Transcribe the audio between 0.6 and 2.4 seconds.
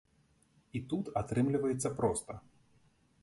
І тут атрымліваецца проста.